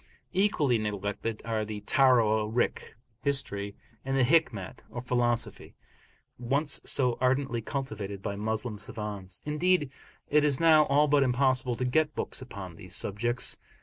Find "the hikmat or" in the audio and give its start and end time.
4.17-4.99